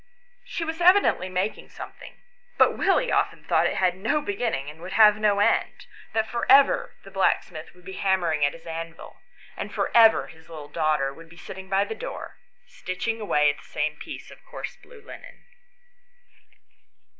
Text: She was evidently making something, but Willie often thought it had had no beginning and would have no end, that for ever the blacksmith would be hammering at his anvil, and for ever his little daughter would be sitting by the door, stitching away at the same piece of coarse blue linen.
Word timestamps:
She 0.43 0.65
was 0.65 0.81
evidently 0.81 1.29
making 1.29 1.69
something, 1.69 2.23
but 2.57 2.75
Willie 2.75 3.11
often 3.11 3.43
thought 3.43 3.67
it 3.67 3.75
had 3.75 3.93
had 3.93 4.01
no 4.01 4.19
beginning 4.19 4.67
and 4.67 4.81
would 4.81 4.93
have 4.93 5.17
no 5.17 5.39
end, 5.39 5.85
that 6.13 6.27
for 6.27 6.51
ever 6.51 6.95
the 7.03 7.11
blacksmith 7.11 7.75
would 7.75 7.85
be 7.85 7.93
hammering 8.01 8.43
at 8.43 8.53
his 8.53 8.65
anvil, 8.65 9.21
and 9.55 9.71
for 9.71 9.91
ever 9.95 10.25
his 10.25 10.49
little 10.49 10.69
daughter 10.69 11.13
would 11.13 11.29
be 11.29 11.37
sitting 11.37 11.69
by 11.69 11.85
the 11.85 11.93
door, 11.93 12.37
stitching 12.65 13.21
away 13.21 13.51
at 13.51 13.57
the 13.57 13.63
same 13.69 13.95
piece 13.95 14.31
of 14.31 14.43
coarse 14.43 14.75
blue 14.75 15.01
linen. 15.05 15.45